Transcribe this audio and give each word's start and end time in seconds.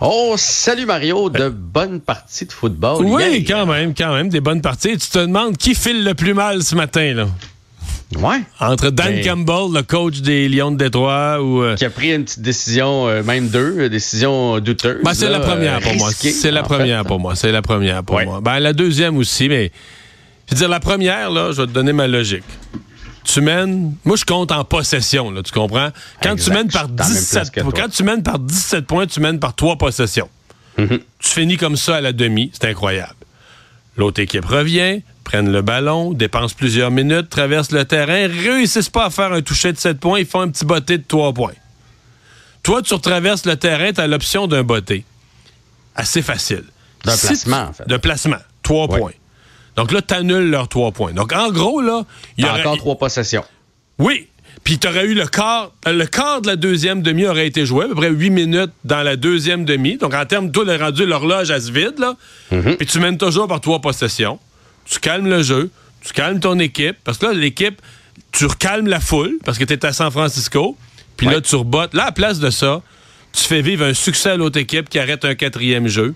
Oh, 0.00 0.34
salut 0.36 0.84
Mario, 0.84 1.30
de 1.30 1.48
bonnes 1.48 2.00
parties 2.00 2.44
de 2.44 2.52
football. 2.52 3.02
Oui, 3.04 3.44
quand 3.44 3.64
même, 3.66 3.94
quand 3.94 4.12
même, 4.14 4.28
des 4.28 4.40
bonnes 4.40 4.60
parties. 4.60 4.98
Tu 4.98 5.08
te 5.08 5.18
demandes 5.18 5.56
qui 5.56 5.74
file 5.74 6.04
le 6.04 6.14
plus 6.14 6.34
mal 6.34 6.62
ce 6.62 6.74
matin, 6.74 7.14
là? 7.14 7.26
Ouais. 8.20 8.40
Entre 8.60 8.90
Dan 8.90 9.06
Ben- 9.14 9.24
Campbell, 9.24 9.74
le 9.74 9.82
coach 9.82 10.20
des 10.20 10.48
Lions 10.48 10.70
de 10.70 10.76
Détroit, 10.76 11.42
ou... 11.42 11.62
euh, 11.62 11.74
Qui 11.76 11.86
a 11.86 11.90
pris 11.90 12.14
une 12.14 12.24
petite 12.24 12.42
décision, 12.42 13.08
euh, 13.08 13.22
même 13.22 13.48
deux, 13.48 13.74
euh, 13.78 13.88
décision 13.88 14.60
douteuse. 14.60 15.00
Ben, 15.02 15.14
c'est 15.14 15.28
la 15.30 15.40
première 15.40 15.78
euh, 15.78 15.80
pour 15.80 15.94
moi. 15.96 16.10
C'est 16.12 16.50
la 16.52 16.62
première 16.62 17.04
pour 17.04 17.18
moi. 17.18 17.34
C'est 17.34 17.50
la 17.50 17.62
première 17.62 18.04
pour 18.04 18.20
moi. 18.22 18.40
Ben, 18.42 18.60
la 18.60 18.72
deuxième 18.74 19.16
aussi, 19.16 19.48
mais 19.48 19.72
je 20.48 20.54
veux 20.54 20.58
dire, 20.58 20.68
la 20.68 20.78
première, 20.78 21.30
là, 21.30 21.50
je 21.52 21.62
vais 21.62 21.66
te 21.66 21.72
donner 21.72 21.92
ma 21.92 22.06
logique. 22.06 22.44
Tu 23.26 23.40
mènes. 23.40 23.94
Moi, 24.04 24.16
je 24.16 24.24
compte 24.24 24.52
en 24.52 24.64
possession, 24.64 25.30
là, 25.30 25.42
tu 25.42 25.52
comprends? 25.52 25.90
Quand 26.22 26.32
Exact. 26.32 26.44
tu 26.52 26.56
mènes 26.56 26.70
par 26.70 26.82
Je 26.82 26.86
suis 26.88 26.94
dans 26.96 27.04
la 27.04 27.08
même 27.10 27.18
17 27.18 27.32
place 27.32 27.50
que 27.50 27.60
points, 27.60 27.70
toi. 27.72 27.82
quand 27.82 27.88
tu 27.90 28.02
mènes 28.04 28.22
par 28.22 28.38
17 28.38 28.86
points, 28.86 29.06
tu 29.06 29.20
mènes 29.20 29.40
par 29.40 29.54
trois 29.54 29.76
possessions. 29.76 30.28
Mhm. 30.78 31.00
Tu 31.18 31.28
finis 31.30 31.56
comme 31.56 31.76
ça 31.76 31.96
à 31.96 32.00
la 32.00 32.12
demi, 32.12 32.50
c'est 32.54 32.68
incroyable. 32.68 33.14
L'autre 33.96 34.20
équipe 34.20 34.44
revient, 34.44 35.02
prennent 35.24 35.50
le 35.50 35.62
ballon, 35.62 36.12
dépense 36.12 36.52
plusieurs 36.54 36.90
minutes, 36.90 37.28
traverse 37.30 37.72
le 37.72 37.84
terrain, 37.84 38.28
réussissent 38.28 38.90
pas 38.90 39.06
à 39.06 39.10
faire 39.10 39.32
un 39.32 39.40
toucher 39.42 39.72
de 39.72 39.78
7 39.78 39.98
points, 39.98 40.20
ils 40.20 40.26
font 40.26 40.42
un 40.42 40.48
petit 40.50 40.64
botté 40.64 40.98
de 40.98 41.04
3 41.06 41.32
points. 41.32 41.54
Toi, 42.62 42.82
tu 42.82 42.94
retraverses 42.94 43.46
le 43.46 43.56
terrain, 43.56 43.92
tu 43.92 44.00
as 44.00 44.06
l'option 44.06 44.46
d'un 44.46 44.62
botté. 44.62 45.04
Assez 45.94 46.20
facile. 46.22 46.64
D'un 47.04 47.16
Si 47.16 47.26
placement, 47.26 47.62
en 47.68 47.72
fait. 47.72 47.88
De 47.88 47.96
placement. 47.96 48.36
3 48.62 48.86
Ouais. 48.90 48.98
points. 49.00 49.12
Donc 49.76 49.92
là, 49.92 50.00
tu 50.02 50.14
annules 50.14 50.50
leurs 50.50 50.68
3 50.68 50.92
points. 50.92 51.12
Donc 51.12 51.32
en 51.32 51.50
gros, 51.50 51.80
là, 51.80 52.04
il 52.36 52.44
y 52.44 52.48
aurait... 52.48 52.60
encore 52.60 52.78
trois 52.78 52.96
possessions. 52.96 53.44
Oui. 53.98 54.28
Puis 54.64 54.78
tu 54.78 54.88
aurais 54.88 55.04
eu 55.04 55.14
le 55.14 55.26
quart. 55.26 55.70
Le 55.86 56.04
quart 56.06 56.40
de 56.40 56.48
la 56.48 56.56
deuxième 56.56 57.02
demi 57.02 57.26
aurait 57.26 57.46
été 57.46 57.66
joué, 57.66 57.84
à 57.84 57.88
peu 57.88 57.94
près 57.94 58.10
8 58.10 58.30
minutes 58.30 58.72
dans 58.84 59.02
la 59.02 59.16
deuxième 59.16 59.64
demi. 59.64 59.96
Donc 59.96 60.14
en 60.14 60.24
termes, 60.24 60.50
toi, 60.50 60.64
le 60.64 60.76
rendu, 60.76 61.06
l'horloge 61.06 61.50
à 61.50 61.60
se 61.60 61.70
vide, 61.70 61.98
là. 61.98 62.16
Mhm. 62.50 62.76
Puis 62.76 62.86
tu 62.86 62.98
mènes 62.98 63.18
toujours 63.18 63.46
par 63.46 63.60
trois 63.60 63.80
possessions. 63.80 64.38
Tu 64.86 64.98
calmes 64.98 65.28
le 65.28 65.42
jeu. 65.42 65.70
Tu 66.02 66.12
calmes 66.12 66.40
ton 66.40 66.58
équipe. 66.58 66.96
Parce 67.04 67.18
que 67.18 67.26
là, 67.26 67.32
l'équipe, 67.32 67.80
tu 68.32 68.46
recalmes 68.46 68.88
la 68.88 69.00
foule 69.00 69.38
parce 69.44 69.58
que 69.58 69.64
tu 69.64 69.74
es 69.74 69.84
à 69.84 69.92
San 69.92 70.10
Francisco. 70.10 70.76
Puis 71.16 71.26
là, 71.26 71.40
tu 71.40 71.54
rebottes. 71.54 71.94
Là, 71.94 72.06
à 72.06 72.12
place 72.12 72.38
de 72.38 72.50
ça, 72.50 72.82
tu 73.32 73.42
fais 73.42 73.62
vivre 73.62 73.84
un 73.84 73.94
succès 73.94 74.30
à 74.30 74.36
l'autre 74.36 74.58
équipe 74.58 74.88
qui 74.88 74.98
arrête 74.98 75.24
un 75.24 75.34
quatrième 75.34 75.88
jeu. 75.88 76.14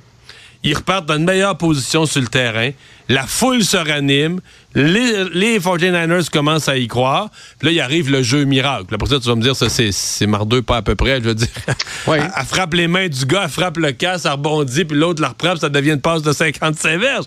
Ils 0.62 0.76
repartent 0.76 1.06
dans 1.06 1.16
une 1.16 1.24
meilleure 1.24 1.56
position 1.56 2.04
sur 2.04 2.20
le 2.20 2.26
terrain. 2.26 2.70
La 3.08 3.26
foule 3.26 3.64
se 3.64 3.78
ranime. 3.78 4.40
Les, 4.74 5.24
les 5.32 5.58
49ers 5.58 6.28
commencent 6.28 6.68
à 6.68 6.76
y 6.76 6.86
croire. 6.86 7.30
Puis 7.58 7.68
là, 7.68 7.72
il 7.72 7.80
arrive 7.80 8.10
le 8.10 8.22
jeu 8.22 8.44
miracle. 8.44 8.96
Pour 8.98 9.08
ça, 9.08 9.18
tu 9.18 9.26
vas 9.26 9.36
me 9.36 9.42
dire, 9.42 9.56
ça, 9.56 9.70
c'est, 9.70 9.90
c'est 9.90 10.26
mardeux, 10.26 10.60
pas 10.62 10.76
à 10.76 10.82
peu 10.82 10.94
près. 10.94 11.16
Je 11.20 11.28
veux 11.28 11.34
dire, 11.34 11.48
Oui. 12.06 12.18
elle, 12.20 12.30
elle 12.38 12.44
frappe 12.46 12.74
les 12.74 12.88
mains 12.88 13.08
du 13.08 13.24
gars, 13.24 13.42
elle 13.44 13.50
frappe 13.50 13.78
le 13.78 13.92
casque, 13.92 14.24
ça 14.24 14.32
rebondit, 14.32 14.84
puis 14.84 14.98
l'autre 14.98 15.22
la 15.22 15.28
reprend, 15.28 15.52
puis 15.52 15.60
ça 15.60 15.70
devient 15.70 15.92
une 15.92 16.00
passe 16.00 16.22
de 16.22 16.32
55 16.32 17.00
verges. 17.00 17.24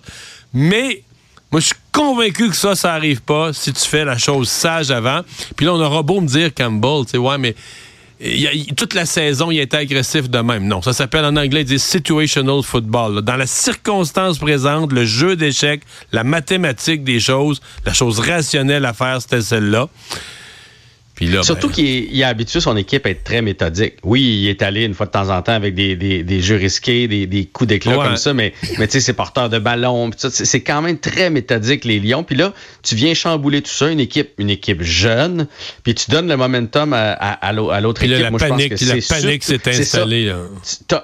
Mais 0.54 1.04
moi, 1.52 1.59
je 1.59 1.66
suis 1.67 1.76
convaincu 1.92 2.50
que 2.50 2.56
ça, 2.56 2.76
ça 2.76 2.94
arrive 2.94 3.22
pas 3.22 3.52
si 3.52 3.73
tu 3.73 3.88
fais 3.88 4.06
la 4.06 4.17
chose 4.17 4.48
sage 4.50 4.92
avant. 4.92 5.22
Puis 5.56 5.66
là, 5.66 5.73
on 5.73 5.81
aura 5.81 6.04
beau 6.04 6.22
me 6.22 6.28
dire, 6.28 6.54
Campbell, 6.54 7.06
tu 7.06 7.11
sais, 7.11 7.17
ouais, 7.17 7.38
mais 7.39 7.55
toute 8.78 8.94
la 8.94 9.06
saison, 9.06 9.52
il 9.52 9.60
était 9.60 9.78
agressif 9.78 10.30
de 10.30 10.39
même. 10.39 10.66
Non, 10.66 10.82
ça 10.82 10.94
s'appelle 10.94 11.26
en 11.26 11.36
anglais, 11.36 11.61
ils 11.61 11.66
disent 11.66 11.84
situational 11.84 12.64
football. 12.64 13.22
Dans 13.22 13.36
la 13.36 13.48
circonstance 13.48 14.38
présente, 14.39 14.94
le 14.94 15.06
jeu 15.06 15.36
d'échecs, 15.36 15.82
la 16.11 16.23
mathématique 16.23 17.04
des 17.04 17.20
choses, 17.20 17.62
la 17.86 17.94
chose 17.94 18.20
rationnelle 18.20 18.86
à 18.86 18.94
faire, 18.94 19.22
c'était 19.22 19.42
celle-là. 19.42 19.89
Là, 21.28 21.44
Surtout 21.44 21.67
ben, 21.67 21.73
qu'il 21.73 22.23
a 22.23 22.28
habitué 22.28 22.60
son 22.60 22.76
équipe 22.78 23.06
à 23.06 23.10
être 23.10 23.23
très 23.23 23.42
méthodique. 23.42 23.94
Oui, 24.04 24.22
il 24.22 24.48
est 24.50 24.61
allé 24.61 24.84
une 24.84 24.94
fois 24.94 25.06
de 25.06 25.11
temps 25.11 25.30
en 25.30 25.42
temps 25.42 25.54
avec 25.54 25.76
des, 25.76 25.95
des, 25.95 26.23
des 26.23 26.42
jeux 26.42 26.56
risqués, 26.58 27.08
des, 27.08 27.26
des 27.28 27.45
coups 27.45 27.67
d'éclat 27.67 27.98
Ouais. 27.98 28.06
comme 28.06 28.17
ça, 28.17 28.34
mais, 28.34 28.54
mais 28.80 28.88
tu 28.88 28.94
sais, 28.94 29.00
c'est 29.02 29.14
porteur 29.14 29.50
de 29.50 29.60
ballon. 29.60 30.10
C'est 30.17 30.62
quand 30.62 30.82
même 30.82 30.98
très 30.98 31.30
méthodique, 31.30 31.86
les 31.86 32.00
Lions. 32.00 32.23
Puis 32.23 32.36
là, 32.36 32.54
tu 32.82 32.95
viens 32.95 33.14
chambouler 33.14 33.62
tout 33.62 33.72
ça, 33.72 33.89
une 33.89 34.00
équipe, 34.00 34.30
une 34.38 34.50
équipe 34.50 34.82
jeune, 34.82 35.48
puis 35.83 35.94
tu 35.95 36.10
donnes 36.12 36.28
le 36.28 36.38
momentum 36.38 36.94
à, 36.94 37.12
à, 37.12 37.32
à 37.48 37.54
l'au- 37.54 37.70
à 37.70 37.80
l'autre 37.82 38.00
puis 38.02 38.08
là, 38.10 38.16
équipe. 38.16 38.23
la 38.26 38.32
Moi, 38.32 38.39
je 38.39 38.45
pense 38.45 38.58
panique, 38.58 38.76
que 38.76 38.86
la 38.86 39.20
panique 39.22 39.44
s'est 39.44 39.70
installée. 39.70 40.33
T'as 40.88 41.04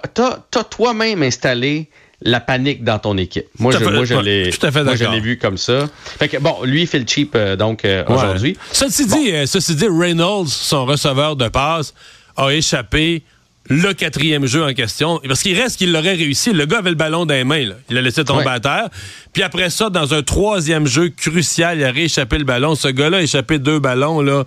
t'as 0.51 0.63
toi-même 0.63 1.23
installé 1.23 1.87
la 2.21 2.39
panique 2.41 2.83
dans 2.83 2.99
ton 2.99 3.17
équipe. 3.17 3.45
Moi, 3.59 3.71
je, 3.71 3.77
fait- 3.77 3.83
moi, 3.91 4.03
je 4.05 4.13
l'ai 4.15 4.51
moi, 4.83 4.95
je 4.95 5.05
l'ai 5.05 5.19
vu 5.21 5.37
comme 5.37 5.57
ça. 5.57 5.87
Fait 6.19 6.27
que, 6.27 6.37
bon, 6.37 6.57
lui, 6.63 6.81
il 6.81 6.87
fait 6.87 6.99
le 6.99 7.05
cheap 7.07 7.31
euh, 7.35 7.55
donc 7.55 7.85
euh, 7.85 8.03
Ouais. 8.05 8.13
aujourd'hui. 8.15 8.57
Ceci, 8.73 9.05
dit, 9.07 9.31
euh, 9.31 9.45
ceci 9.45 9.75
dit, 9.75 9.87
Reynolds, 9.89 10.47
son 10.49 10.85
receveur 10.85 11.35
de 11.37 11.47
passe, 11.47 11.93
a 12.35 12.49
échappé 12.49 13.23
le 13.69 13.93
quatrième 13.93 14.45
jeu 14.47 14.63
en 14.65 14.73
question. 14.73 15.21
Parce 15.27 15.41
qu'il 15.43 15.55
reste 15.59 15.77
qu'il 15.77 15.91
l'aurait 15.93 16.15
réussi. 16.15 16.51
Le 16.51 16.65
gars 16.65 16.79
avait 16.79 16.89
le 16.89 16.95
ballon 16.95 17.25
dans 17.25 17.33
les 17.35 17.43
mains. 17.43 17.65
là. 17.67 17.75
Il 17.89 17.95
l'a 17.95 18.01
laissé 18.01 18.23
tomber 18.25 18.43
Ouais. 18.43 18.51
à 18.51 18.59
terre. 18.59 18.89
Puis 19.31 19.43
après 19.43 19.69
ça, 19.69 19.89
dans 19.89 20.13
un 20.13 20.23
troisième 20.23 20.87
jeu 20.87 21.09
crucial, 21.09 21.77
il 21.77 21.83
a 21.83 21.91
rééchappé 21.91 22.37
le 22.39 22.45
ballon. 22.45 22.75
Ce 22.75 22.87
gars-là 22.87 23.17
a 23.17 23.21
échappé 23.21 23.59
deux 23.59 23.79
ballons. 23.79 24.21
Là. 24.21 24.43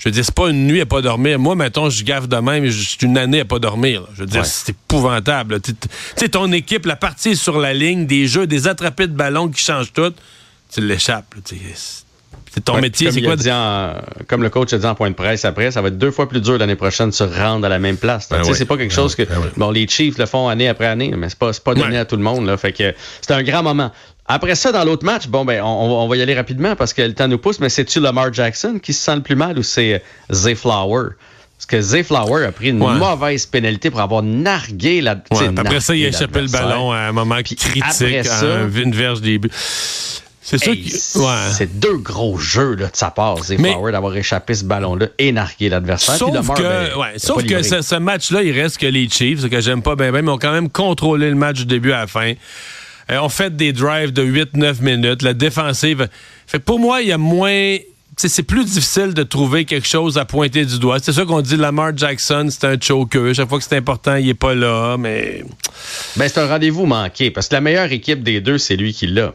Je 0.00 0.08
veux 0.08 0.12
dire, 0.12 0.24
c'est 0.24 0.34
pas 0.34 0.48
une 0.48 0.66
nuit 0.66 0.80
à 0.80 0.86
pas 0.86 1.02
dormir. 1.02 1.38
Moi, 1.38 1.54
mettons, 1.54 1.90
je 1.90 2.02
gaffe 2.04 2.26
de 2.26 2.36
même, 2.38 2.68
suis 2.70 2.96
une 3.02 3.18
année 3.18 3.40
à 3.40 3.44
pas 3.44 3.58
dormir. 3.58 4.00
là. 4.00 4.06
Je 4.14 4.20
veux 4.20 4.26
dire, 4.26 4.40
Ouais. 4.40 4.46
c'est 4.46 4.70
épouvantable. 4.70 5.60
Tu 5.60 5.72
sais, 6.16 6.30
ton 6.30 6.50
équipe, 6.52 6.86
la 6.86 6.96
partie 6.96 7.30
est 7.30 7.34
sur 7.34 7.58
la 7.60 7.74
ligne, 7.74 8.06
des 8.06 8.26
jeux, 8.26 8.46
des 8.46 8.66
attrapés 8.66 9.06
de 9.06 9.12
ballon 9.12 9.48
qui 9.48 9.62
changent 9.62 9.92
tout, 9.92 10.12
tu 10.72 10.80
l'échappes. 10.80 11.34
C'est 11.44 11.56
c'est 12.52 12.64
ton 12.64 12.74
Ouais, 12.76 12.80
métier, 12.80 13.06
comme 13.08 13.14
c'est 13.14 13.22
quoi? 13.22 13.32
a 13.34 13.36
dit 13.36 13.52
en- 13.52 13.94
comme 14.26 14.42
le 14.42 14.50
coach 14.50 14.72
a 14.72 14.78
dit 14.78 14.86
en 14.86 14.96
point 14.96 15.08
de 15.10 15.14
presse 15.14 15.44
après, 15.44 15.70
ça 15.70 15.82
va 15.82 15.88
être 15.88 15.98
deux 15.98 16.10
fois 16.10 16.28
plus 16.28 16.40
dur 16.40 16.58
l'année 16.58 16.74
prochaine 16.74 17.10
de 17.10 17.14
se 17.14 17.22
rendre 17.22 17.64
à 17.64 17.68
la 17.68 17.78
même 17.78 17.96
place. 17.96 18.28
Ben 18.28 18.38
Tu 18.38 18.44
sais, 18.46 18.50
oui. 18.50 18.56
C'est 18.58 18.64
pas 18.64 18.76
quelque 18.76 18.90
Ben 18.90 18.96
chose 18.96 19.14
que 19.14 19.22
ben 19.22 19.36
bon 19.56 19.70
les 19.70 19.86
Chiefs 19.86 20.18
le 20.18 20.26
font 20.26 20.48
année 20.48 20.66
après 20.66 20.86
année, 20.86 21.12
mais 21.16 21.28
c'est 21.28 21.38
pas 21.38 21.52
c'est 21.52 21.62
pas 21.62 21.74
donné 21.74 21.90
Ouais. 21.90 21.98
à 21.98 22.04
tout 22.06 22.16
le 22.16 22.22
monde. 22.24 22.46
Là, 22.46 22.56
fait 22.56 22.72
que 22.72 22.92
c'est 23.20 23.32
un 23.32 23.42
grand 23.44 23.62
moment. 23.62 23.92
Après 24.32 24.54
ça, 24.54 24.70
dans 24.72 24.84
l'autre 24.84 25.04
match, 25.04 25.26
bon 25.26 25.44
ben 25.44 25.62
on, 25.62 25.66
on 25.66 26.08
va 26.08 26.16
y 26.16 26.22
aller 26.22 26.34
rapidement 26.34 26.76
parce 26.76 26.92
que 26.94 27.02
le 27.02 27.14
temps 27.14 27.28
nous 27.28 27.38
pousse, 27.38 27.58
mais 27.60 27.68
c'est-tu 27.68 28.00
Lamar 28.00 28.32
Jackson 28.32 28.78
qui 28.82 28.92
se 28.92 29.02
sent 29.04 29.16
le 29.16 29.22
plus 29.22 29.36
mal 29.36 29.58
ou 29.58 29.62
c'est 29.62 30.02
Zay 30.32 30.54
Flower? 30.54 31.10
Parce 31.56 31.66
que 31.66 31.80
Zay 31.82 32.02
Flower 32.02 32.46
a 32.46 32.52
pris 32.52 32.70
une 32.70 32.80
Ouais. 32.82 32.94
mauvaise 32.94 33.44
pénalité 33.46 33.90
pour 33.90 34.00
avoir 34.00 34.22
nargué 34.22 35.00
la. 35.02 35.14
Ouais, 35.14 35.20
puis 35.30 35.46
après 35.58 35.80
ça, 35.80 35.94
il 35.94 36.06
a 36.06 36.10
nargué 36.10 36.16
échappé 36.16 36.40
le 36.40 36.48
ballon 36.48 36.92
à 36.92 36.98
un 37.00 37.12
moment 37.12 37.34
Puis 37.44 37.54
critique, 37.56 37.82
à 38.26 38.64
une 38.82 38.92
verge 38.92 39.20
buts. 39.20 39.50
C'est 40.42 40.58
sûr 40.58 40.72
Hey, 40.72 40.84
que. 40.84 41.18
Ouais. 41.18 41.52
C'est 41.52 41.78
deux 41.78 41.98
gros 41.98 42.38
jeux 42.38 42.74
là, 42.74 42.86
de 42.86 42.96
sa 42.96 43.10
part, 43.10 43.42
Zay 43.44 43.56
Mais- 43.58 43.72
Flower, 43.72 43.92
d'avoir 43.92 44.16
échappé 44.16 44.54
ce 44.54 44.64
ballon-là 44.64 45.06
et 45.18 45.32
nargué 45.32 45.68
l'adversaire. 45.68 46.14
Puis 46.14 46.18
Sauf 46.18 46.34
Lamar, 46.34 46.56
que, 46.56 46.62
ben, 46.62 46.98
ouais, 46.98 47.18
sauf 47.18 47.42
que 47.42 47.48
livré. 47.48 47.62
ce, 47.62 47.82
ce 47.82 47.94
match-là, 47.96 48.42
il 48.42 48.58
reste 48.58 48.78
que 48.78 48.86
les 48.86 49.08
Chiefs, 49.08 49.40
ce 49.42 49.46
que 49.46 49.60
j'aime 49.60 49.82
pas 49.82 49.94
bien, 49.96 50.10
bien, 50.10 50.22
mais 50.22 50.30
ont 50.30 50.38
quand 50.38 50.52
même 50.52 50.70
contrôlé 50.70 51.28
le 51.28 51.36
match 51.36 51.58
du 51.58 51.66
début 51.66 51.92
à 51.92 52.00
la 52.00 52.06
fin. 52.06 52.32
Ont 53.10 53.28
fait 53.28 53.54
des 53.56 53.72
drives 53.72 54.12
de 54.12 54.24
8-9 54.24 54.82
minutes. 54.82 55.22
La 55.22 55.34
défensive. 55.34 56.08
Pour 56.64 56.78
moi, 56.78 57.02
il 57.02 57.08
y 57.08 57.12
a 57.12 57.18
moins. 57.18 57.76
C'est 58.16 58.42
plus 58.42 58.64
difficile 58.64 59.14
de 59.14 59.22
trouver 59.22 59.64
quelque 59.64 59.86
chose 59.86 60.18
à 60.18 60.24
pointer 60.24 60.64
du 60.64 60.78
doigt. 60.78 60.98
C'est 61.00 61.12
ça 61.12 61.24
qu'on 61.24 61.40
dit 61.40 61.56
Lamar 61.56 61.96
Jackson, 61.96 62.48
c'est 62.50 62.66
un 62.66 62.76
choker. 62.78 63.34
Chaque 63.34 63.48
fois 63.48 63.58
que 63.58 63.64
c'est 63.64 63.76
important, 63.76 64.16
il 64.16 64.28
est 64.28 64.34
pas 64.34 64.54
là, 64.54 64.96
mais. 64.98 65.42
Ben, 66.16 66.28
c'est 66.28 66.40
un 66.40 66.46
rendez-vous 66.46 66.86
manqué 66.86 67.30
parce 67.30 67.48
que 67.48 67.54
la 67.54 67.60
meilleure 67.62 67.90
équipe 67.92 68.22
des 68.22 68.40
deux, 68.40 68.58
c'est 68.58 68.76
lui 68.76 68.92
qui 68.92 69.06
l'a. 69.06 69.32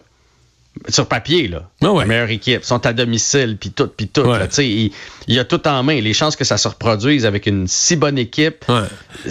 Sur 0.89 1.07
papier, 1.07 1.48
là. 1.48 1.69
Ah 1.81 1.92
ouais. 1.94 2.01
La 2.04 2.06
meilleure 2.06 2.30
équipe. 2.30 2.60
Ils 2.62 2.66
sont 2.66 2.86
à 2.86 2.92
domicile, 2.92 3.56
puis 3.60 3.72
tout, 3.72 3.88
puis 3.88 4.07
tout. 4.10 4.22
Ouais. 4.22 4.39
là. 4.39 4.48
Tu 4.48 4.56
sais, 4.56 4.68
Il, 4.68 4.92
il 5.27 5.39
a 5.39 5.45
tout 5.45 5.66
en 5.69 5.81
main. 5.83 6.01
Les 6.01 6.13
chances 6.13 6.36
que 6.36 6.44
ça 6.44 6.57
se 6.57 6.68
reproduise 6.68 7.25
avec 7.25 7.45
une 7.48 7.66
si 7.68 7.95
bonne 7.95 8.18
équipe. 8.18 8.66
Ouais. 8.68 8.81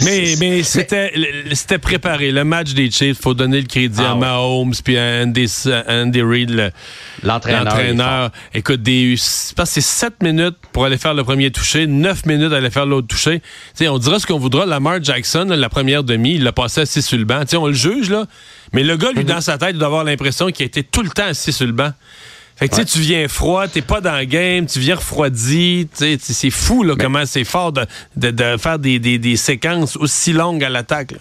Mais, 0.02 0.35
mais 0.41 0.62
c'était 0.62 1.12
le- 1.14 1.55
c'était 1.55 1.76
préparé. 1.79 2.32
Le 2.32 2.44
match 2.44 2.73
des 2.73 2.91
Chiefs, 2.91 3.20
faut 3.20 3.35
donner 3.35 3.61
le 3.61 3.67
crédit 3.67 4.00
Ah 4.02 4.12
à. 4.12 4.14
Mahomes 4.14 4.73
puis 4.82 4.96
à 4.96 5.23
Andy, 5.23 5.46
Andy 5.87 6.23
Reid, 6.23 6.50
le- 6.50 6.70
L'entraîneur. 7.23 7.64
l'entraîneur. 7.64 8.31
Écoute, 8.55 8.82
des, 8.82 9.14
c'est 9.19 9.81
7 9.82 10.23
minutes 10.23 10.56
pour 10.73 10.87
aller 10.87 10.97
faire 10.99 11.12
le 11.14 11.25
premier 11.25 11.50
toucher, 11.50 11.87
9 11.87 12.25
minutes 12.26 12.52
à 12.52 12.56
aller 12.56 12.70
faire 12.70 12.87
l'autre 12.87 13.06
toucher. 13.08 13.40
Tu 13.40 13.44
sais, 13.75 13.88
on 13.88 13.99
dira 13.99 14.19
ce 14.19 14.26
qu'on 14.26 14.38
voudra. 14.38 14.64
Lamar 14.64 15.02
Jackson, 15.02 15.47
la 15.50 15.69
première 15.69 16.05
demi, 16.05 16.37
il 16.37 16.43
l'a 16.43 16.52
passé 16.52 16.81
assis 16.81 17.02
sur 17.02 17.19
le 17.19 17.25
banc. 17.26 17.40
Tu 17.43 17.49
sais, 17.50 17.56
on 17.58 17.67
le 17.67 17.75
juge, 17.75 18.08
là. 18.11 18.25
Mais 18.75 18.82
le 18.82 18.97
gars, 18.97 19.11
lui, 19.12 19.21
Mhm. 19.21 19.26
dans 19.29 19.41
sa 19.41 19.56
tête, 19.59 19.71
il 19.73 19.79
doit 19.79 19.87
avoir 19.87 20.05
l'impression 20.05 20.49
qu'il 20.50 20.65
a 20.65 20.67
été 20.67 20.82
tout 20.82 21.03
le 21.03 21.09
temps 21.11 21.26
assis 21.26 21.53
sur 21.53 21.67
le 21.67 21.73
banc. 21.73 21.93
Fait 22.56 22.69
que 22.69 22.75
tu 22.76 22.81
sais, 22.82 22.87
tu 22.87 23.00
viens 23.00 23.26
froid, 23.26 23.67
t'es 23.67 23.82
pas 23.82 24.00
dans 24.00 24.17
le 24.17 24.25
game, 24.26 24.67
tu 24.67 24.79
viens 24.79 24.94
refroidi. 24.97 25.88
C'est 25.93 26.50
fou 26.50 26.85
là, 26.85 26.94
comment 26.99 27.26
c'est 27.26 27.43
fort 27.44 27.73
de, 27.73 27.85
de- 28.17 28.31
de 28.31 28.56
faire 28.59 28.79
des, 28.79 28.99
des- 29.00 29.19
des 29.19 29.37
séquences 29.37 29.97
aussi 29.97 30.32
longues 30.32 30.62
à 30.62 30.69
l'attaque. 30.69 31.15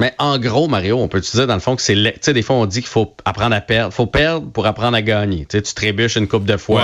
Mais 0.00 0.14
en 0.18 0.38
gros, 0.38 0.68
Mario, 0.68 0.98
on 0.98 1.06
peut 1.08 1.18
utiliser 1.18 1.46
dans 1.46 1.54
le 1.54 1.60
fond 1.60 1.76
que 1.76 1.82
c'est. 1.82 1.94
Tu 1.94 2.12
sais, 2.22 2.32
des 2.32 2.42
fois, 2.42 2.56
on 2.56 2.66
dit 2.66 2.80
qu'il 2.80 2.88
faut 2.88 3.14
apprendre 3.24 3.54
à 3.54 3.60
perdre. 3.60 3.92
faut 3.92 4.06
perdre 4.06 4.50
pour 4.50 4.66
apprendre 4.66 4.96
à 4.96 5.02
gagner. 5.02 5.46
Tu 5.48 5.60
trébuches 5.62 6.16
une 6.16 6.26
coupe 6.26 6.44
de 6.46 6.56
fois 6.56 6.82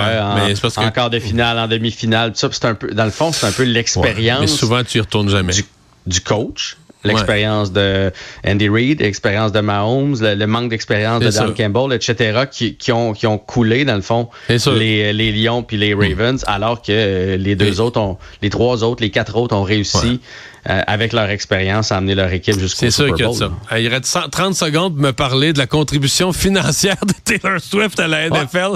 en, 0.77 0.91
quart 0.91 1.09
de 1.09 1.19
finale, 1.19 1.57
en 1.57 1.67
demi-finale. 1.67 2.31
Ça, 2.35 2.47
c'est 2.51 2.65
un 2.65 2.75
peu, 2.75 2.89
dans 2.89 3.05
le 3.05 3.11
fond, 3.11 3.31
c'est 3.33 3.47
un 3.47 3.51
peu 3.51 3.63
l'expérience. 3.63 4.39
mais 4.41 4.47
souvent, 4.47 4.83
tu 4.83 4.99
y 4.99 5.01
retournes 5.01 5.29
jamais. 5.29 5.51
du 6.05 6.21
coach 6.21 6.77
l'expérience 7.03 7.71
de 7.71 8.11
Andy 8.45 8.69
Reid, 8.69 9.01
l'expérience 9.01 9.51
de 9.51 9.59
Mahomes, 9.59 10.17
le, 10.21 10.45
manque 10.45 10.69
d'expérience 10.69 11.21
de 11.21 11.29
Dan 11.29 11.53
Campbell, 11.53 11.93
etc., 11.93 12.41
qui, 12.51 12.75
qui, 12.75 12.91
ont, 12.91 13.13
qui 13.13 13.27
ont 13.27 13.37
coulé, 13.37 13.85
dans 13.85 13.95
le 13.95 14.01
fond, 14.01 14.29
les, 14.49 15.13
les, 15.13 15.31
Lions 15.31 15.63
puis 15.63 15.77
les 15.77 15.93
Ravens, 15.93 16.43
alors 16.47 16.81
que 16.81 16.91
euh, 16.91 17.37
les 17.37 17.55
deux 17.55 17.79
autres 17.79 17.99
ont, 17.99 18.17
les 18.41 18.49
trois 18.49 18.83
autres, 18.83 19.01
les 19.01 19.11
quatre 19.11 19.35
autres 19.35 19.55
ont 19.55 19.63
réussi. 19.63 20.19
Euh, 20.69 20.81
avec 20.87 21.13
leur 21.13 21.29
expérience 21.29 21.93
à 21.93 21.97
amener 21.97 22.15
leur 22.15 22.33
équipe 22.33 22.59
jusqu'au 22.59 22.91
Super 22.91 23.07
Bowl. 23.07 23.15
C'est 23.15 23.15
sûr 23.15 23.15
qu'il 23.15 23.25
y 23.25 23.29
a 23.29 23.49
ça. 23.69 23.75
Euh, 23.75 23.79
il 23.79 23.87
reste 23.87 24.17
30 24.29 24.53
secondes 24.53 24.93
pour 24.93 25.01
me 25.01 25.11
parler 25.11 25.53
de 25.53 25.57
la 25.57 25.67
contribution 25.67 26.33
financière 26.33 26.97
de 27.07 27.13
Taylor 27.23 27.61
Swift 27.61 27.97
à 27.97 28.09
la 28.09 28.29
NFL. 28.29 28.75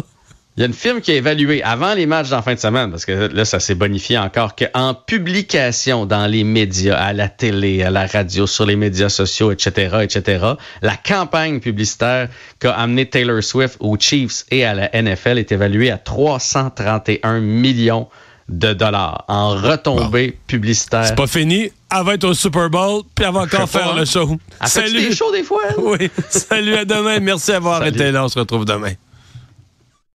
Il 0.56 0.60
y 0.60 0.64
a 0.64 0.68
une 0.68 0.74
firme 0.74 1.02
qui 1.02 1.12
a 1.12 1.16
évalué 1.16 1.64
avant 1.64 1.96
les 1.96 2.06
matchs 2.06 2.32
en 2.32 2.44
fin 2.44 2.54
de 2.54 2.60
semaine, 2.60 2.92
parce 2.92 3.06
que 3.06 3.12
là, 3.12 3.44
ça 3.44 3.60
s'est 3.60 3.74
bonifié 3.74 4.20
encore, 4.20 4.56
qu'en 4.56 4.94
publication 4.94 6.06
dans 6.06 6.28
les 6.28 6.44
médias, 6.44 6.96
à 6.96 7.12
la 7.12 7.28
télé, 7.28 7.82
à 7.82 7.90
la 7.90 8.06
radio, 8.06 8.46
sur 8.46 8.68
les 8.68 8.76
médias 8.76 9.10
sociaux, 9.10 9.52
etc., 9.52 9.98
etc., 10.04 10.46
la 10.84 10.96
campagne 10.96 11.60
publicitaire 11.60 12.30
qu'a 12.60 12.74
amené 12.74 13.10
Taylor 13.10 13.44
Swift 13.44 13.78
aux 13.80 13.98
Chiefs 13.98 14.46
et 14.52 14.64
à 14.64 14.76
la 14.76 14.90
NFL 14.94 15.40
est 15.40 15.52
évaluée 15.52 15.90
à 15.90 15.98
331 15.98 17.40
millions 17.40 18.08
de 18.48 18.74
dollars 18.74 19.26
en 19.28 19.56
retombées 19.56 20.38
publicitaires. 20.46 21.06
C'est 21.06 21.16
pas 21.16 21.26
fini. 21.26 21.72
Elle 21.92 22.06
va 22.06 22.14
être 22.14 22.26
au 22.26 22.36
Super 22.36 22.70
Bowl, 22.70 23.02
puis 23.16 23.26
elle 23.26 23.34
va 23.34 23.42
encore 23.42 23.68
faire 23.68 23.94
hein. 23.94 23.96
le 23.98 24.06
show. 24.06 24.38
Elle 24.62 24.68
Salut. 24.68 25.10
des 25.10 25.16
shows 25.16 25.32
des 25.32 25.44
fois. 25.44 25.64
Oui. 25.80 26.12
Salut 26.30 26.76
à 26.76 26.86
demain. 26.86 27.20
Merci 27.20 27.52
d'avoir 27.52 27.84
été 27.88 28.12
là. 28.12 28.26
On 28.26 28.28
se 28.28 28.38
retrouve 28.38 28.66
demain. 28.66 28.94